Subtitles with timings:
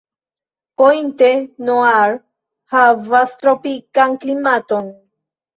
[0.81, 2.17] Pointe-Noire
[2.73, 4.91] havas tropikan klimaton.